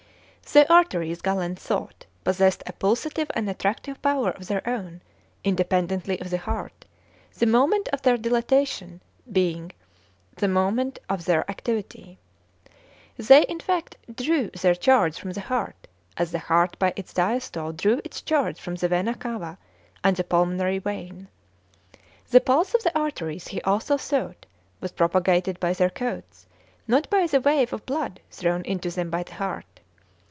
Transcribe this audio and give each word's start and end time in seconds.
The 0.53 0.69
arteries, 0.73 1.21
Galen 1.21 1.55
thought, 1.55 2.05
possessed 2.25 2.61
a 2.67 2.73
pulsative 2.73 3.31
and 3.35 3.49
attractive 3.49 4.01
power 4.01 4.31
of 4.31 4.47
their 4.47 4.67
own, 4.67 4.99
independently 5.45 6.19
of 6.19 6.29
the 6.29 6.39
heart, 6.39 6.83
the 7.39 7.45
moment 7.45 7.87
of 7.93 8.01
their 8.01 8.17
dilatation 8.17 9.01
being 9.31 9.71
the 10.35 10.49
moment 10.49 10.99
of 11.07 11.23
their 11.23 11.49
activity. 11.49 12.19
They, 13.15 13.43
in 13.43 13.61
fact, 13.61 13.95
drew 14.13 14.49
their 14.49 14.75
charge 14.75 15.17
from 15.17 15.31
the 15.31 15.39
heart, 15.39 15.87
as 16.17 16.31
the 16.33 16.39
heart 16.39 16.77
by 16.77 16.91
its 16.97 17.13
diastole 17.13 17.77
drew 17.77 18.01
its 18.03 18.21
charge 18.21 18.59
from 18.59 18.75
the 18.75 18.89
vena 18.89 19.15
cava 19.15 19.57
and 20.03 20.17
the 20.17 20.23
pulmonary 20.25 20.79
vein. 20.79 21.29
The 22.29 22.41
pulse 22.41 22.73
of 22.73 22.83
the 22.83 22.97
arteries, 22.99 23.47
he 23.47 23.61
also 23.61 23.95
thought, 23.97 24.45
was 24.81 24.91
propagated 24.91 25.61
by 25.61 25.71
their 25.71 25.89
coats, 25.89 26.45
not 26.89 27.09
by 27.09 27.25
the 27.25 27.39
wave 27.39 27.71
of 27.71 27.85
blood 27.85 28.19
thrown 28.29 28.63
into 28.65 28.89
them 28.89 29.09
by 29.09 29.23
the 29.23 29.35
heart. 29.35 29.63